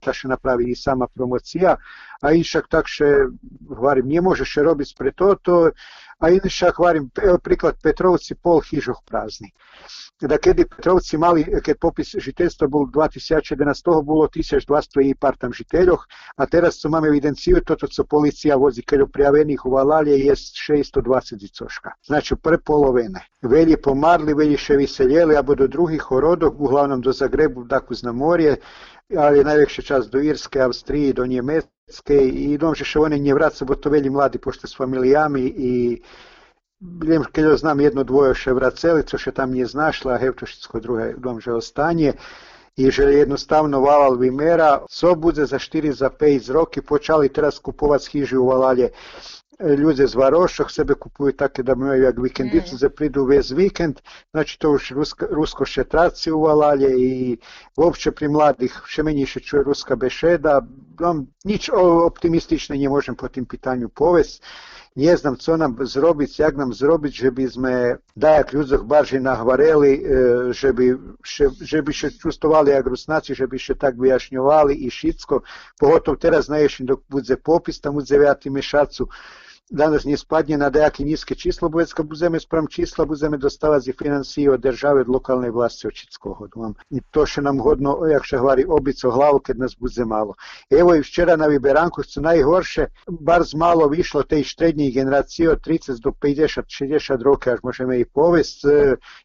da 0.05 0.11
e, 0.11 0.13
še 0.13 0.27
napravi 0.27 0.71
i 0.71 0.75
sama 0.75 1.07
promocija, 1.07 1.75
a 2.21 2.31
inšak 2.31 2.67
tak 2.69 2.87
še, 2.87 3.09
ne 3.69 4.01
nje 4.05 4.21
možeš 4.21 4.55
robiti 4.63 4.95
pre 4.97 5.11
to, 5.11 5.35
to 5.35 5.57
a 6.19 6.27
varim, 6.79 7.09
evo 7.23 7.37
priklad 7.37 7.75
Petrovci, 7.83 8.35
pol 8.35 8.61
hižoh 8.61 9.01
prazni. 9.05 9.51
Da 10.21 10.37
kedi 10.37 10.65
Petrovci 10.65 11.17
mali, 11.17 11.43
kad 11.65 11.77
popis 11.77 12.15
žiteljstva 12.17 12.67
bol 12.67 12.87
2011, 12.89 13.83
toho 13.83 14.01
bilo 14.01 14.27
1200 14.27 15.09
i 15.09 15.15
par 15.15 15.37
tam 15.37 15.53
žiteljoh, 15.53 16.05
a 16.35 16.45
teraz 16.45 16.79
co 16.81 16.89
mamy 16.89 17.07
evidenciju, 17.07 17.61
toto 17.65 17.87
co 17.87 18.03
policija 18.03 18.55
vozi 18.55 18.81
kad 18.81 18.99
prijavenih 19.13 19.65
u 19.65 19.71
Valalje 19.71 20.19
je 20.19 20.35
620 20.35 21.39
zicoška. 21.39 21.91
Znači 22.05 22.35
prepolovene. 22.35 23.27
Velje 23.41 23.77
pomarli, 23.81 24.33
velje 24.33 24.57
še 24.57 24.75
viseljeli, 24.75 25.37
a 25.37 25.41
do 25.41 25.67
drugih 25.67 26.01
horodov, 26.01 26.55
uglavnom 26.57 27.01
do 27.01 27.11
Zagrebu, 27.11 27.63
dakle 27.63 27.97
na 28.03 28.11
morje, 28.11 28.57
ali 29.15 29.43
najveća 29.43 29.81
čas 29.81 30.09
do 30.09 30.19
Irske, 30.19 30.61
Avstrije, 30.61 31.13
do 31.13 31.25
Njemecke 31.25 32.17
i 32.27 32.57
dom 32.57 32.75
še 32.75 32.99
one 32.99 33.19
nje 33.19 33.33
vraca, 33.33 33.65
bo 33.65 33.75
to 33.75 33.89
velji 33.89 34.09
mladi 34.09 34.37
pošto 34.37 34.67
s 34.67 34.75
familijami 34.77 35.41
i 35.41 36.01
Viem, 36.79 37.23
keď 37.33 37.57
znam 37.57 37.79
jedno 37.81 38.03
dvoje 38.03 38.35
še 38.37 38.51
vracelico, 38.53 39.17
še 39.17 39.31
tam 39.31 39.49
nije 39.51 39.65
znašla, 39.65 40.13
a 40.13 40.17
Hevčošicko 40.21 40.79
druge 40.79 41.07
dom 41.17 41.39
že 41.41 41.55
ostanje. 41.57 42.13
I 42.77 42.91
že 42.91 43.07
jednostavno 43.09 43.79
Valal 43.81 44.19
Vimera, 44.21 44.83
co 44.85 45.15
bude 45.15 45.45
za 45.45 45.57
4 45.57 45.91
za 45.91 46.09
5 46.09 46.51
roky, 46.53 46.83
počali 46.85 47.33
teraz 47.33 47.57
kupovati 47.59 48.11
hiži 48.11 48.37
u 48.37 48.45
Valalje. 48.45 48.91
Люди 49.61 50.07
з 50.07 50.15
Варошок 50.15 50.71
себе 50.71 50.93
купують 50.93 51.37
так, 51.37 51.51
да 51.63 51.75
ми 51.75 51.99
як 51.99 52.19
вікендівці 52.19 52.75
mm. 52.75 52.77
заприду 52.77 53.25
весь 53.25 53.51
вікенд, 53.51 53.97
значить 54.33 54.59
то 54.59 54.77
ж 54.77 54.95
руско 55.19 55.65
ще 55.65 55.83
траці 55.83 56.31
увалалі 56.31 57.01
і 57.01 57.39
вовче 57.75 58.11
при 58.11 58.29
младих 58.29 58.83
ще 58.87 59.03
мені 59.03 59.25
ще 59.25 59.39
чує 59.39 59.63
руска 59.63 59.95
бешеда. 59.95 60.61
Нам 60.99 61.27
ніч 61.45 61.69
оптимістичне 61.73 62.77
не 62.77 62.89
можемо 62.89 63.15
по 63.15 63.27
тим 63.27 63.45
питанню 63.45 63.89
повести. 63.89 64.45
Не 64.95 65.17
знам, 65.17 65.37
що 65.37 65.57
нам 65.57 65.77
зробить, 65.81 66.39
як 66.39 66.57
нам 66.57 66.73
зробить, 66.73 67.13
щоб 67.13 67.39
ми, 67.57 67.97
да, 68.15 68.35
як 68.35 68.53
людзях 68.53 68.83
баржі 68.83 69.19
нагварели, 69.19 70.03
е, 70.05 70.53
щоб, 70.53 70.81
щоб, 71.63 71.91
ще 71.91 72.11
чувствували 72.11 72.71
як 72.71 72.87
руснаці, 72.87 73.35
щоб 73.35 73.57
ще 73.57 73.75
так 73.75 73.95
вияснювали 73.97 74.75
і 74.75 74.89
шицько. 74.89 75.43
Поготов 75.79 76.17
зараз, 76.21 76.45
знаєш, 76.45 76.81
буде 77.09 77.35
попис, 77.35 77.79
там 77.79 77.93
буде 77.93 78.05
9 78.05 78.45
мішацу, 78.45 79.09
nie 80.05 80.17
spadne 80.17 80.57
na 80.57 80.69
dejaki 80.69 81.05
nízke 81.05 81.35
číslo, 81.35 81.69
bo 81.69 81.79
kad 81.95 82.05
budeme 82.05 82.39
sprem 82.39 82.67
čísla, 82.67 83.05
budeme 83.05 83.37
dostávať 83.37 83.87
i 83.87 83.93
financije 83.93 84.51
od 84.51 84.61
države, 84.61 85.01
od 85.01 85.07
lokalnej 85.07 85.51
vlasti, 85.51 85.87
od 85.87 85.93
Čitskog. 85.93 86.47
I 86.89 87.01
to 87.11 87.25
še 87.25 87.41
nam 87.41 87.59
hodno, 87.59 87.99
jak 88.07 88.23
še 88.25 88.37
hvari, 88.37 88.65
obico 88.67 89.11
hlavu, 89.11 89.39
kad 89.39 89.57
nas 89.57 89.75
bude 89.75 90.05
malo. 90.05 90.35
Evo 90.69 90.95
i 90.95 91.01
včera 91.01 91.35
na 91.35 91.47
Viberanku 91.47 92.03
su 92.03 92.21
najhorše, 92.21 92.87
bar 93.07 93.43
z 93.43 93.55
malo 93.55 93.87
vyšlo 93.87 94.23
tej 94.23 94.43
štrednjih 94.43 94.93
generacije 94.93 95.51
od 95.51 95.59
30 95.59 95.99
do 95.99 96.11
50-60 96.11 97.23
roka, 97.23 97.53
až 97.53 97.59
možeme 97.63 97.99
i 97.99 98.05
povest, 98.05 98.63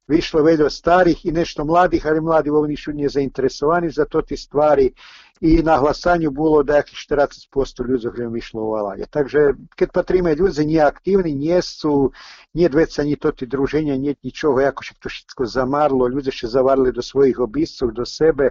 vyšlo 0.09 0.43
veľo 0.43 0.71
starih 0.71 1.27
i 1.27 1.33
nešto 1.33 1.65
mladih, 1.65 2.07
ali 2.07 2.21
mladi 2.21 2.51
ovo 2.51 2.67
nišu 2.67 2.93
nije 2.93 3.09
zainteresovani 3.09 3.91
za 3.91 4.05
to 4.05 4.23
ti 4.23 4.37
stvari 4.37 4.93
i 5.43 5.63
na 5.63 5.79
glasanju 5.81 6.31
bilo 6.31 6.63
da 6.63 6.77
jakih 6.77 6.99
40% 7.11 7.89
ljudi 7.89 8.09
vreme 8.09 8.39
išlo 8.39 8.63
u 8.63 8.71
Valanje. 8.71 9.05
Takže 9.11 9.39
kad 9.77 9.91
patrime 9.93 10.35
ljudi 10.35 10.67
nije 10.67 10.83
aktivni, 10.83 11.35
nije 11.35 11.63
su, 11.63 12.13
nije 12.53 12.69
dveca 12.69 13.03
ni 13.03 13.17
to 13.17 13.33
ti 13.33 13.47
druženja, 13.47 13.97
nije 13.97 14.15
ničogo, 14.23 14.61
jako 14.61 14.83
še 14.85 14.95
to 15.01 15.09
šitsko 15.09 15.47
zamarlo, 15.47 16.09
ljudi 16.09 16.31
še 16.31 16.47
zavarili 16.47 16.93
do 16.93 17.03
svojih 17.03 17.39
obiscov, 17.39 17.91
do 17.93 18.07
sebe, 18.07 18.51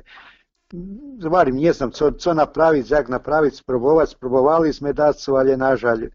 Zvarim, 1.19 1.57
ne 1.59 1.73
znam, 1.73 1.91
co, 1.91 2.11
co 2.11 2.33
napraviti, 2.33 2.93
jak 2.93 3.09
napraviti, 3.09 3.57
sprobovati, 3.57 4.11
sprobovali 4.11 4.73
sme 4.73 4.93
dacu, 4.93 5.35
ali 5.35 5.57
nažalj, 5.57 6.05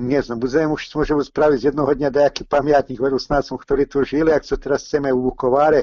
nie 0.00 0.16
no, 0.16 0.22
znam, 0.22 0.38
muzeum 0.40 0.72
už 0.72 0.94
možemo 0.94 1.24
spraviti 1.24 1.66
jednog 1.66 1.94
dnja 1.94 2.10
dajaki 2.10 2.44
pamjatnih 2.44 3.00
verusnacom 3.00 3.58
ktorí 3.58 3.86
tu 3.86 4.04
žili, 4.04 4.32
ak 4.32 4.44
su 4.44 4.56
teraz 4.56 4.88
seme 4.88 5.12
u 5.12 5.22
Vukovare, 5.22 5.82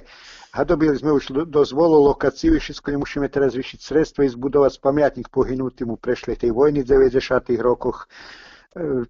a 0.52 0.64
dobili 0.64 0.98
smo 0.98 1.14
už 1.14 1.28
dozvolu 1.46 2.04
lokaciju 2.04 2.56
i 2.56 2.60
s 2.60 2.80
kojim 2.80 3.04
teraz 3.32 3.56
višiti 3.56 3.84
sredstva 3.84 4.26
i 4.26 4.30
zbudovat 4.30 4.74
pamjatnik 4.82 5.30
pohinutim 5.30 5.90
u 5.90 5.96
prešlej 5.98 6.36
tej 6.36 6.52
vojni 6.52 6.84
90. 6.84 7.62
rokoch. 7.62 8.08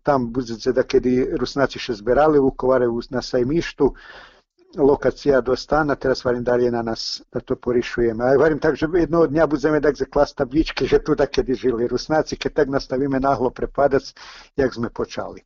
Tam 0.03 0.31
budzece 0.33 0.71
da 0.73 0.83
kedy 0.83 1.35
Rusnaci 1.39 1.79
še 1.79 1.93
zberali 1.93 2.39
Vukovare 2.39 2.87
na 3.09 3.21
sajmištu, 3.21 3.93
lokacija 4.75 5.41
do 5.41 5.55
stana, 5.55 5.95
teraz 5.95 6.23
varím 6.23 6.43
dalje 6.43 6.71
na 6.71 6.81
nás, 6.81 7.21
da 7.33 7.39
to 7.39 7.55
porišujeme. 7.55 8.23
Ale 8.23 8.37
varím 8.37 8.59
tak, 8.59 8.77
že 8.77 8.87
jednoho 8.93 9.27
dňa 9.27 9.47
budeme 9.47 9.81
tak 9.81 9.95
zaklas 9.95 10.33
tabličky, 10.33 10.87
že 10.87 10.99
tu 10.99 11.15
da 11.15 11.27
kedy 11.27 11.55
žili 11.55 11.87
Rusnáci, 11.87 12.37
keď 12.37 12.53
tak 12.53 12.67
nastavíme 12.69 13.19
nahlo 13.19 13.49
prepadac, 13.49 14.03
jak 14.57 14.73
sme 14.73 14.89
počali. 14.89 15.41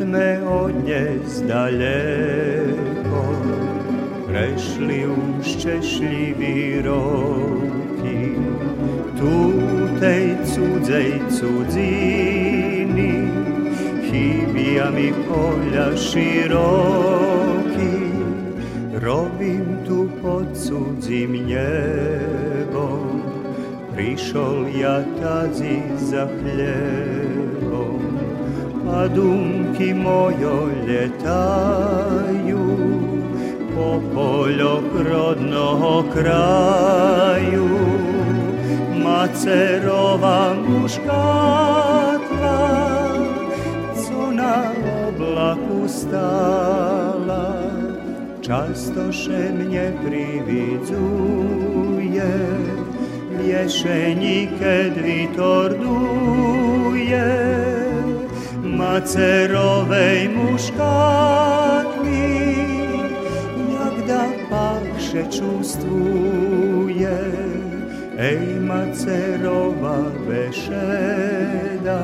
Život 0.00 0.08
me 0.08 0.40
odnjes 0.48 1.42
daleko, 1.48 3.24
prešli 4.26 5.06
už 5.06 5.62
češljivi 5.62 6.82
roki, 6.82 8.32
tu 9.18 9.52
tej 10.00 10.36
cudzej 10.44 11.20
cudzini, 11.28 13.28
chybia 14.08 14.90
mi 14.90 15.12
polja 15.28 15.92
široki, 15.96 17.96
robim 19.04 19.84
tu 19.84 20.08
pod 20.22 20.56
cudzim 20.56 21.44
nebom, 21.44 23.20
prišol 23.92 24.64
ja 24.80 25.04
tazi 25.20 25.84
za 26.00 26.24
hljebom 26.24 27.59
dumki 29.08 29.94
mojo 29.94 30.68
ljetaju 30.88 32.66
po 33.74 34.02
poljok 34.14 34.84
rodnog 35.10 36.04
kraju. 36.12 37.68
Macerova 39.04 40.54
muškatla, 40.68 42.60
co 43.94 44.30
na 44.32 44.62
oblaku 45.08 45.88
stala, 45.88 47.46
často 48.42 49.12
še 49.12 49.52
mnje 49.58 49.92
prividzuje, 50.04 51.00
vješenike 53.42 54.90
dvi 54.96 55.28
macerowej 58.80 60.28
muszkatni, 60.28 60.80
jak 63.76 63.96
da 64.06 64.24
pak 64.50 64.84
się 65.08 65.22
czustuje, 65.36 67.18
ej 68.18 68.60
macerowa 68.60 69.98
weszeda, 70.26 72.02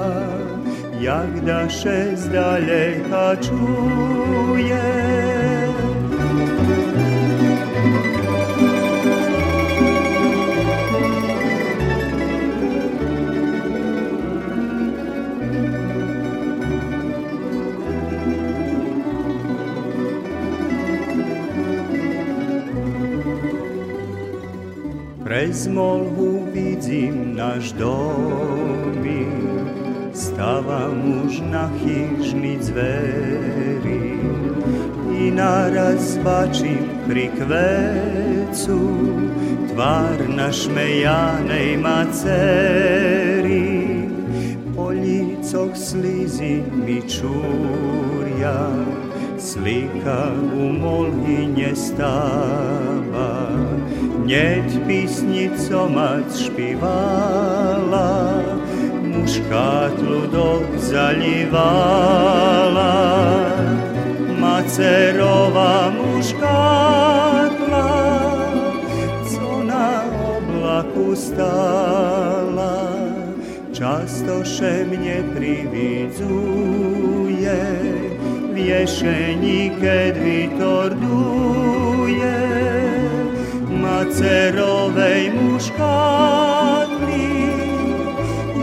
jak 1.01 1.41
da 1.45 1.71
się 1.71 2.17
z 2.17 2.29
daleka 2.29 3.37
czuje. 3.37 4.87
Przez 25.47 25.69
molhu 25.69 26.43
widzim 26.53 27.35
nasz 27.35 27.73
domi, 27.73 29.27
stawa 30.13 30.89
muż 30.89 31.41
na 31.41 31.71
chiżni 31.79 32.57
dwery. 32.57 34.19
I 35.21 35.33
naraz 35.33 36.15
zobaczim 36.15 36.79
pri 37.09 37.29
kwecu 37.29 38.79
twar 39.69 40.29
nasz 40.29 40.69
mejanej 40.69 41.79
maceri. 41.79 43.67
Po 44.77 44.93
licoch 44.93 45.79
slizi 45.79 46.63
mi 46.87 47.03
czurja, 47.03 48.67
slika 49.39 50.31
u 50.55 50.73
molhi 50.73 51.47
nie. 51.57 51.77
Hneď 54.27 54.83
písnico 54.91 55.87
mať 55.87 56.51
špívala, 56.51 58.43
mužka 59.07 59.95
tludok 59.95 60.67
zalívala. 60.83 61.55
Macerová 64.35 65.95
muškátla, 65.95 67.95
co 69.31 69.63
na 69.63 70.03
oblaku 70.11 71.15
stála, 71.15 72.99
často 73.71 74.43
še 74.43 74.91
mne 74.91 75.23
prividzuje, 75.39 77.63
v 78.51 78.59
keď 79.79 80.15
vitor. 80.19 80.91
spacerowej 83.97 85.33
muszkami, 85.33 85.77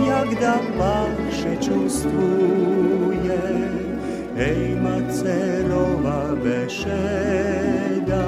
jak 0.08 0.39
damba 0.39 1.06
się 1.32 1.58
czustuje, 1.58 3.41
ej 4.38 4.76
macerowa 4.76 6.36
beszeda, 6.36 8.28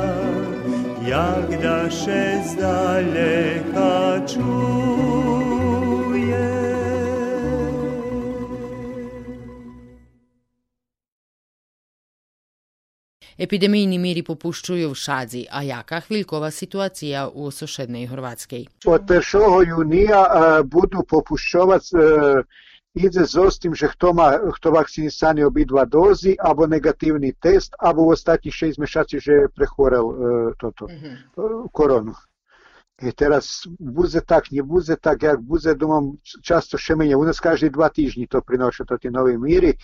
jak 1.08 1.62
da 1.62 1.92
się 1.92 2.44
z 2.48 2.56
daleka 2.56 4.22
czuje. 4.28 4.85
Епідемійні 13.36 14.00
мірі 14.00 14.22
popuščuju 14.22 14.90
v 14.90 14.96
Šadzi, 14.96 15.44
a 15.52 15.60
jaká 15.60 16.00
chvíľková 16.00 16.52
situácia 16.52 17.28
u 17.28 17.52
сушедної 17.52 18.08
Хорватській? 18.08 18.68
Od 18.86 19.12
1. 19.12 19.68
junija 19.68 20.22
e, 20.24 20.64
budu 20.64 21.04
popuščovac 21.04 21.84
e, 21.94 22.44
ide 22.96 23.26
z 23.26 23.60
tim, 23.60 23.76
že 23.76 23.88
kto, 23.92 24.14
má, 24.14 24.40
kto 24.40 24.72
vakcinisani 24.72 25.44
obidva 25.44 25.84
dozi, 25.86 26.36
abo 26.40 26.68
negatívny 26.68 27.34
test, 27.42 27.76
abo 27.80 28.08
u 28.08 28.16
ostatnich 28.16 28.56
šest 28.56 28.80
mešaci, 28.80 29.20
že 29.20 29.32
je 29.32 29.50
prechorel 29.50 30.06
e, 30.12 30.16
toto, 30.56 30.88
koronu. 31.72 32.16
I 33.02 33.12
teraz 33.12 33.68
buze 33.80 34.22
tak, 34.22 34.52
nie 34.52 34.64
buze 34.64 34.96
tak, 34.96 35.24
jak 35.24 35.42
buze, 35.42 35.76
domam, 35.76 36.16
často 36.24 36.78
še 36.78 36.96
menje. 36.96 37.20
U 37.20 37.28
nas 37.28 37.44
každý 37.44 37.68
dva 37.70 37.92
týždni 37.92 38.28
to 38.32 38.40
prinoša, 38.40 38.88
to 38.88 38.96
ti 38.98 39.12
novi 39.12 39.36
miri. 39.38 39.76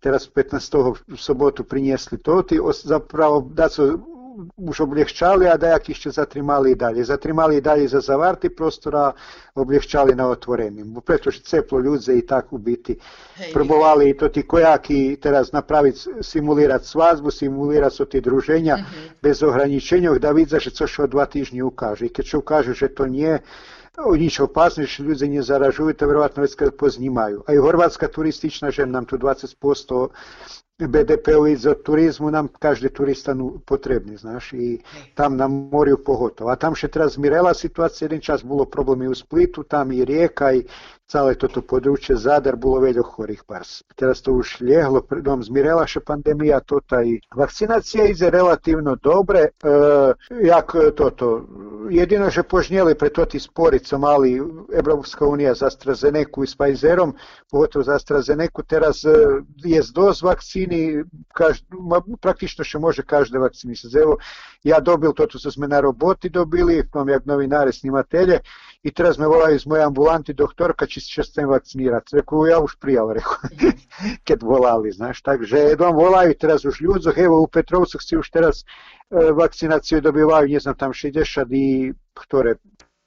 Teraz 0.00 0.28
15. 0.28 0.94
v 1.08 1.16
sobotu 1.16 1.64
priniesli 1.64 2.18
to, 2.18 2.42
ti 2.42 2.58
zapravo 2.84 3.40
da 3.54 3.68
su 3.68 4.14
už 4.56 4.80
obliehčali 4.80 5.46
a 5.48 5.56
dajak 5.56 5.90
ešte 5.90 6.10
zatrimali 6.10 6.72
i 6.72 6.74
dalje. 6.74 7.04
Zatrimali 7.04 7.56
i 7.56 7.60
dalje 7.60 7.88
za 7.88 8.00
zavarti 8.00 8.48
prostora, 8.48 9.12
obliehčali 9.54 10.14
na 10.14 10.28
otvorenim. 10.28 11.00
Pretože 11.04 11.42
ceplo 11.42 11.78
ľudze 11.78 12.18
i 12.18 12.26
tak 12.26 12.52
u 12.52 12.58
biti 12.58 12.96
probovali 13.52 14.10
i 14.10 14.16
to 14.16 14.28
ti 14.28 14.42
kojaki 14.42 15.16
teraz 15.22 15.52
napraviti, 15.52 16.00
simulirati 16.22 16.86
svazbu, 16.86 17.30
simulirati 17.30 17.96
so 17.96 18.04
ti 18.04 18.20
druženja 18.20 18.78
bez 19.22 19.42
ograničenja, 19.42 20.18
da 20.18 20.34
co 20.74 20.86
še 20.86 21.02
o 21.02 21.06
dva 21.06 21.26
týždni 21.26 21.62
ukaže. 21.62 22.06
I 22.06 22.12
keď 22.12 22.24
čo 22.24 22.38
ukaže, 22.38 22.74
že 22.74 22.88
to 22.88 23.06
nije 23.06 23.38
Ну, 23.98 24.16
нічого 24.16 24.48
опасного, 24.50 24.86
що 24.86 25.04
люди 25.04 25.28
не 25.28 25.42
заражують, 25.42 25.96
та 25.96 26.06
Горватська 26.06 26.70
познімаю. 26.70 27.44
А 27.46 27.52
і 27.52 27.58
Горватська 27.58 28.08
туристична 28.08 28.70
же 28.70 28.86
нам 28.86 29.04
тут 29.04 29.20
20 29.20 29.58
посту 29.58 30.10
20% 30.78 30.88
BDP-u 30.88 31.56
za 31.56 31.74
turizmu 31.74 32.30
nam 32.30 32.48
každe 32.48 32.88
turista 32.88 33.36
potrebni, 33.66 34.16
znaš, 34.16 34.52
i 34.52 34.78
tam 35.14 35.36
na 35.36 35.48
morju 35.48 35.98
pogotovo. 36.04 36.50
A 36.50 36.56
tam 36.56 36.74
še 36.74 36.88
teraz 36.88 37.16
Mirela 37.18 37.54
situacija, 37.54 38.06
jeden 38.06 38.20
čas 38.20 38.42
bilo 38.44 38.64
problemi 38.64 39.08
u 39.08 39.14
Splitu, 39.14 39.62
tam 39.62 39.92
i 39.92 40.04
rijeka 40.04 40.52
i 40.52 40.64
całe 41.06 41.34
toto 41.34 41.62
područje 41.62 42.16
Zadar 42.16 42.56
bilo 42.56 42.80
veľa 42.80 43.04
chorých 43.04 43.44
pars. 43.44 43.84
Teraz 43.96 44.22
to 44.24 44.32
už 44.32 44.64
liehlo, 44.64 45.04
dom 45.20 45.44
zmirela 45.44 45.86
še 45.86 46.00
pandemija 46.00 46.60
tota 46.64 47.02
i 47.04 47.20
vakcinacija 47.36 48.08
ide 48.08 48.30
relativno 48.30 48.96
dobre, 48.96 49.52
e, 49.52 49.74
jak 50.42 50.72
toto, 50.96 51.44
jedino 51.90 52.30
že 52.30 52.42
požnjeli 52.42 52.94
pre 52.94 53.10
toti 53.12 53.40
sporico 53.40 53.98
mali 53.98 54.40
Evropska 54.72 55.26
unija 55.26 55.54
za 55.54 55.66
AstraZeneca 55.66 56.42
i 56.42 56.46
s 56.46 56.56
Pfizerom, 56.56 57.14
pogotovo 57.50 57.84
za 57.84 57.94
AstraZeneca, 57.94 58.62
teraz 58.66 59.04
e, 59.04 59.12
je 59.64 59.82
doz 59.94 60.22
vakcini, 60.64 61.04
kaž, 61.34 61.62
praktično 62.20 62.64
še 62.64 62.78
može 62.78 63.02
každe 63.02 63.38
vakcinisati. 63.38 63.98
Evo, 63.98 64.16
ja 64.64 64.80
dobil 64.80 65.12
toto, 65.12 65.38
co 65.38 65.50
sme 65.50 65.68
na 65.68 65.80
roboti 65.80 66.28
dobili, 66.28 66.82
mam 66.94 67.08
jak 67.08 67.26
novinare 67.26 67.72
snimatelje, 67.72 68.40
i 68.82 68.90
teraz 68.92 69.18
me 69.18 69.26
volaju 69.26 69.56
iz 69.56 69.66
moje 69.66 69.82
ambulanti 69.82 70.32
doktorka, 70.32 70.86
či 70.86 71.00
će 71.00 71.22
se 71.22 71.46
vakcinirati. 71.46 72.16
Rekao, 72.16 72.46
ja 72.46 72.60
už 72.60 72.76
prijal, 72.80 73.12
rekao, 73.12 73.36
kad 74.26 74.42
volali, 74.42 74.92
znaš, 74.92 75.22
takže 75.22 75.58
jednom 75.58 75.96
volaju 75.96 76.34
teraz 76.40 76.64
už 76.64 76.80
ľudzoch, 76.80 77.18
evo 77.18 77.42
u 77.42 77.48
Petrovcu 77.48 77.98
si 78.00 78.16
už 78.16 78.30
teraz 78.30 78.64
e, 78.64 79.32
vakcinaciju 79.32 80.00
dobivaju, 80.00 80.48
ne 80.48 80.74
tam 80.74 80.92
60 80.92 81.46
i 81.50 81.92
ktoré 82.14 82.56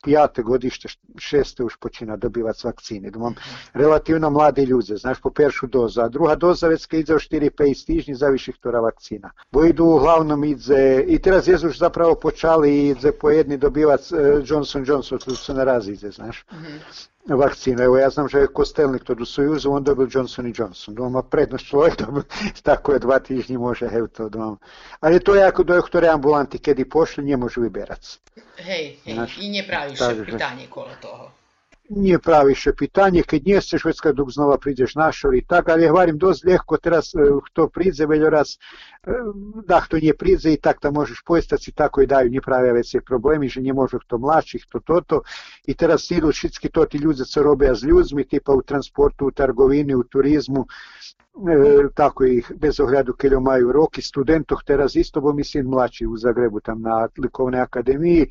pijate 0.08 0.44
godište, 0.44 0.88
šeste 1.18 1.64
už 1.64 1.78
počina 1.78 2.16
dobivati 2.16 2.68
vakcine. 2.68 3.12
Domam 3.12 3.36
relativno 3.74 4.30
mladi 4.30 4.64
ljudi, 4.64 4.96
znaš, 4.96 5.22
po 5.22 5.30
peršu 5.32 5.68
dozu. 5.68 6.02
A 6.02 6.10
druga 6.10 6.36
doza 6.36 6.68
već 6.68 6.86
kad 6.86 7.00
ide 7.00 7.16
u 7.16 7.20
4-5 7.20 7.82
stižnji, 7.82 8.16
zaviši 8.16 8.54
tora 8.62 8.80
vakcina. 8.80 9.32
Bo 9.52 9.66
idu 9.66 9.86
uglavnom 9.86 10.44
idze, 10.44 11.04
i 11.08 11.20
teraz 11.20 11.48
je 11.48 11.56
už 11.56 11.78
zapravo 11.78 12.16
počali 12.16 12.88
idze 12.88 13.12
po 13.12 13.30
jedni 13.30 13.58
dobivati 13.58 14.16
e, 14.16 14.42
Johnson 14.46 14.84
Johnson, 14.88 15.20
tu 15.20 15.36
se 15.36 15.54
ide, 15.92 16.12
znaš. 16.12 16.46
Vakcinu. 17.36 17.84
Evo 17.84 17.98
ja 17.98 18.10
znam 18.10 18.30
že 18.30 18.40
je 18.40 18.48
Kostelnik 18.48 19.04
to 19.04 19.16
do 19.16 19.26
Sojuzu, 19.26 19.72
on 19.72 19.84
dobil 19.84 20.08
Johnson 20.12 20.54
Johnson. 20.58 20.96
Doma 20.96 21.24
prednost 21.24 21.66
človek 21.66 21.98
dobil, 21.98 22.24
tako 22.68 22.94
je 22.94 23.00
dva 23.00 23.20
týždni 23.20 23.58
može 23.58 23.88
hev 23.88 24.08
to 24.08 24.30
doma. 24.30 24.58
Ali 25.00 25.20
to 25.20 25.36
je 25.36 25.44
ako 25.44 25.64
do 25.64 25.82
ktoré 25.82 26.08
ambulanti 26.10 26.60
kedy 26.60 26.86
pošli, 26.90 27.24
nie 27.24 27.38
môžu 27.38 27.62
vyberať. 27.62 28.20
Hej, 28.58 28.98
hej, 29.06 29.14
Znaš, 29.14 29.38
i 29.38 29.50
nie 29.50 29.64
praviš 29.68 30.00
pitanje 30.26 30.68
kolo 30.70 30.94
toho 31.02 31.37
nije 31.90 32.20
praviše 32.20 32.74
pitanje, 32.74 33.24
kad 33.24 33.42
nije 33.46 33.62
se 33.62 33.78
švedska 33.78 34.12
dok 34.12 34.30
znova 34.32 34.58
priđeš 34.58 34.96
našor 34.96 35.36
i 35.36 35.42
tak, 35.42 35.70
ali 35.70 35.84
ja 35.84 35.92
hvarim 35.92 36.18
dost 36.18 36.46
ljehko 36.46 36.78
teraz 36.78 37.16
e, 37.16 37.20
priđe 37.74 38.06
veljo 38.06 38.30
raz, 38.30 38.48
e, 38.50 39.12
da 39.66 39.82
kto 39.82 39.98
nije 39.98 40.18
priđe 40.18 40.54
i 40.54 40.58
tak 40.58 40.82
da 40.82 40.92
možeš 40.92 41.24
pojestac 41.26 41.68
i 41.68 41.72
tako 41.72 42.02
i 42.02 42.08
daju, 42.08 42.30
nije 42.30 42.42
pravi 42.42 42.72
već 42.72 42.92
se 42.92 43.02
problemi, 43.02 43.48
že 43.48 43.62
nije 43.62 43.74
može 43.74 43.98
kto 44.00 44.18
mlačih, 44.18 44.66
to 44.70 44.80
to 44.80 45.02
to. 45.02 45.22
I 45.68 45.74
teraz 45.74 46.12
idu 46.12 46.32
šitski 46.32 46.70
to 46.70 46.86
ti 46.86 46.98
ljudi 46.98 47.26
co 47.26 47.44
robe 47.44 47.76
s 47.76 47.84
ljudmi, 47.84 48.28
tipa 48.28 48.54
u 48.54 48.62
transportu, 48.62 49.26
u 49.26 49.32
trgovini, 49.32 49.96
u 49.96 50.04
turizmu, 50.04 50.66
e, 51.50 51.88
tako 51.96 52.24
ih 52.26 52.52
bez 52.56 52.80
ohľadu 52.80 53.14
keď 53.14 53.40
majú 53.40 53.72
roky 53.72 54.02
studentoch 54.02 54.64
teraz 54.66 54.96
isto, 54.96 55.22
bo 55.22 55.34
myslím 55.34 55.66
mlači 55.66 56.06
u 56.06 56.18
Zagrebu 56.18 56.60
tam 56.60 56.82
na 56.82 57.08
likovnej 57.18 57.62
akademiji 57.62 58.28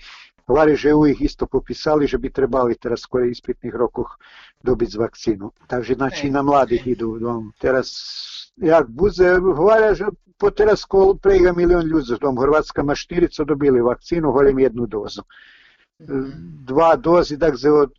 Vari 0.46 0.76
že 0.76 0.94
u 0.94 1.06
isto 1.06 1.46
popisali, 1.46 2.06
že 2.06 2.18
bi 2.18 2.30
trebali 2.30 2.78
teraz 2.78 3.00
skoro 3.00 3.24
ispitnih 3.24 3.74
rokoch 3.74 4.18
dobiti 4.62 4.98
vakcinu. 4.98 5.52
Takže 5.66 5.94
znači 5.94 6.30
na 6.30 6.42
mladih 6.42 6.86
idu. 6.86 7.18
Dom. 7.18 7.52
Teraz 7.58 7.90
jak 8.56 8.88
buze, 8.88 9.38
hvala, 9.56 9.94
že 9.94 10.04
po 10.38 10.50
teraz 10.50 10.84
kol 10.84 11.16
prega 11.18 11.52
milion 11.52 11.82
ljudi 11.82 12.14
dom. 12.20 12.38
Hrvatska 12.38 12.82
ma 12.82 12.94
štirico 12.94 13.44
dobili 13.44 13.80
vakcinu, 13.80 14.32
holim 14.32 14.58
jednu 14.58 14.86
dozu. 14.86 15.22
Dva 15.98 16.96
dozi, 16.96 17.36
dakle, 17.36 17.70
od, 17.70 17.92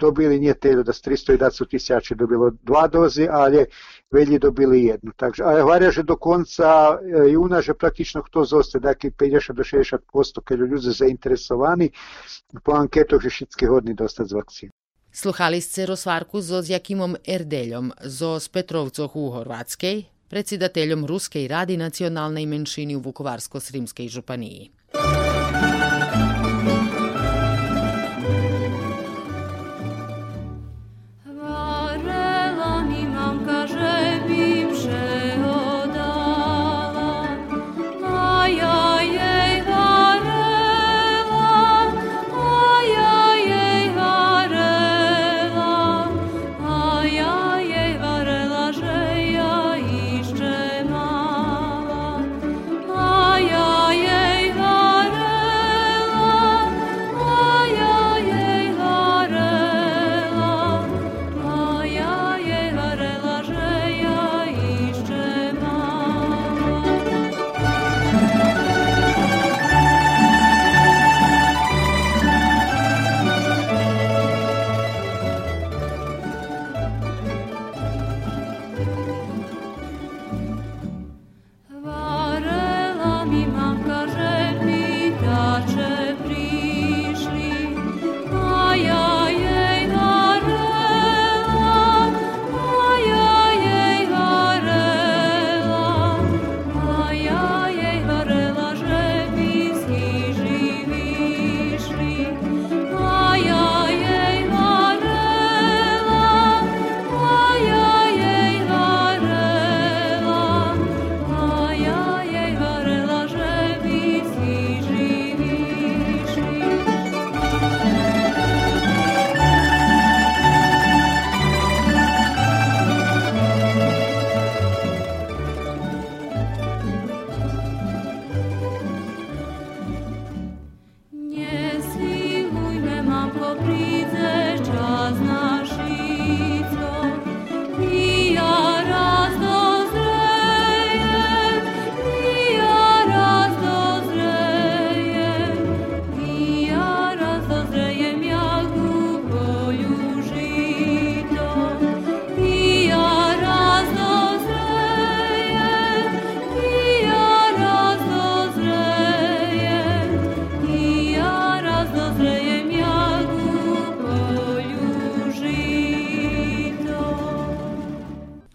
dobili 0.00 0.38
nije 0.38 0.54
te 0.54 0.74
da 0.74 0.92
s 0.92 1.02
300 1.02 1.68
tisuća 1.70 2.14
dobilo 2.14 2.50
dva 2.62 2.88
dozi, 2.88 3.28
ali 3.30 3.66
velji 4.10 4.38
dobili 4.38 4.84
jednu. 4.84 5.12
Takže, 5.16 5.42
ale 5.42 5.62
hvarja, 5.62 5.90
že 5.90 6.02
do 6.02 6.16
konca 6.16 6.98
e, 6.98 7.30
juna, 7.30 7.60
že 7.62 7.74
praktično 7.74 8.22
kto 8.22 8.44
zostaje, 8.44 8.80
dakle 8.80 9.10
50 9.10 9.52
do 9.52 9.62
60% 9.62 10.40
kad 10.44 10.58
ljudi 10.58 10.90
zainteresovani, 10.90 11.90
po 12.64 12.72
anketoh 12.72 13.22
že 13.22 13.30
šitski 13.30 13.66
hodni 13.66 13.94
dostati 13.94 14.28
z 14.28 14.32
vakcinu. 14.32 14.72
Sluhali 15.12 15.60
ste 15.60 15.86
rozvarku 15.86 16.42
so 16.42 16.62
s 16.62 16.70
Jakimom 16.70 17.16
zo 18.04 18.38
z 18.40 18.48
Petrovcoh 18.48 19.16
u 19.16 19.30
Horvatskej, 19.30 20.04
predsjedateljom 20.28 21.06
Ruske 21.06 21.48
radi 21.48 21.76
nacionalnej 21.76 22.46
menšini 22.46 22.96
u 22.96 23.00
Vukovarsko-Srimskej 23.00 24.08
županiji. 24.08 24.70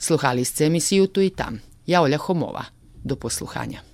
Sluhali 0.04 0.46
ste 0.46 0.66
emisiju 0.66 1.08
Tu 1.08 1.22
i 1.22 1.30
tam. 1.30 1.60
Ja 1.88 2.02
Olja 2.02 2.18
Homova. 2.18 2.64
Do 3.04 3.16
posluhanja. 3.16 3.93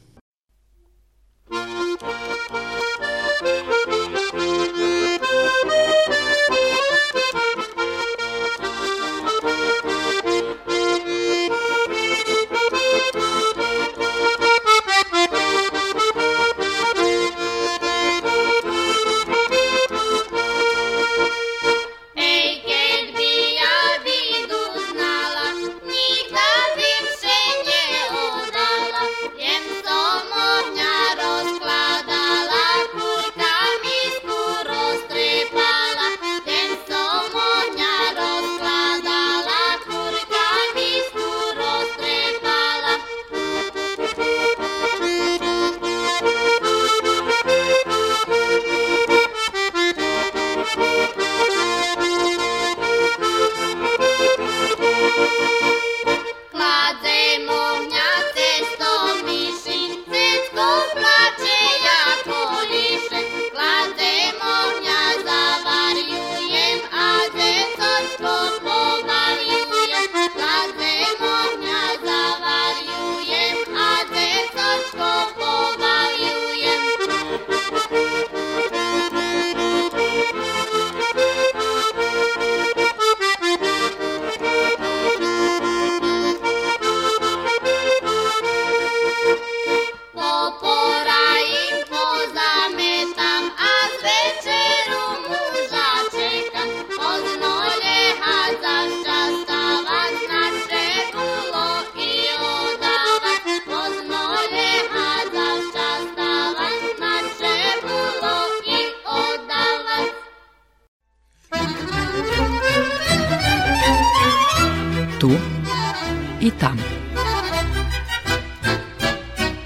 Tam. 116.59 116.77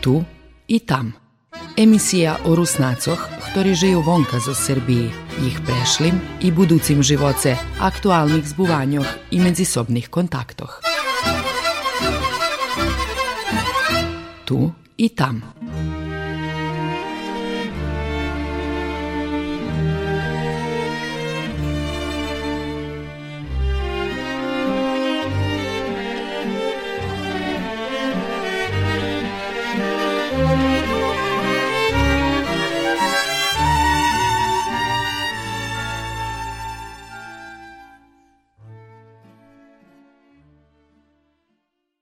Tu 0.02 0.24
i 0.68 0.80
tam. 0.80 1.14
Emisija 1.78 2.38
o 2.46 2.54
Rusnacoh, 2.54 3.18
ktorí 3.50 3.74
žijú 3.74 4.06
vonka 4.06 4.38
zo 4.38 4.54
Srbiji, 4.54 5.10
ich 5.42 5.58
prešlim 5.66 6.22
i 6.46 6.54
buducim 6.54 7.02
živoce, 7.02 7.58
aktualnih 7.82 8.46
zbuvanjoh 8.46 9.34
i 9.34 9.42
medzisobnih 9.42 10.06
kontaktoh. 10.14 10.86
Tu 14.46 14.70
i 14.98 15.10
tam. 15.10 15.42